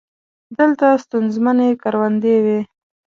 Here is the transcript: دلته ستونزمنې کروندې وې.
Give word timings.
دلته 0.57 0.87
ستونزمنې 1.03 1.69
کروندې 1.81 2.35
وې. 2.43 2.59